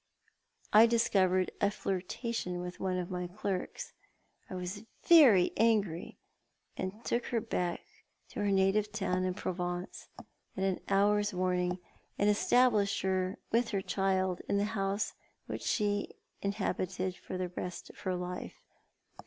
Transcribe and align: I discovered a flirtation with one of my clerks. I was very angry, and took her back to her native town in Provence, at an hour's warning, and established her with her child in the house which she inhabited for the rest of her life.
I 0.73 0.87
discovered 0.87 1.51
a 1.61 1.69
flirtation 1.69 2.59
with 2.59 2.79
one 2.79 2.97
of 2.97 3.11
my 3.11 3.27
clerks. 3.27 3.93
I 4.49 4.55
was 4.55 4.81
very 5.05 5.51
angry, 5.57 6.17
and 6.75 7.05
took 7.05 7.27
her 7.27 7.39
back 7.39 7.81
to 8.29 8.39
her 8.39 8.49
native 8.49 8.91
town 8.91 9.25
in 9.25 9.35
Provence, 9.35 10.09
at 10.17 10.63
an 10.63 10.79
hour's 10.89 11.35
warning, 11.35 11.77
and 12.17 12.31
established 12.31 13.03
her 13.03 13.37
with 13.51 13.69
her 13.69 13.81
child 13.83 14.41
in 14.49 14.57
the 14.57 14.65
house 14.73 15.13
which 15.45 15.61
she 15.61 16.15
inhabited 16.41 17.15
for 17.15 17.37
the 17.37 17.49
rest 17.49 17.87
of 17.91 17.99
her 17.99 18.15
life. 18.15 18.55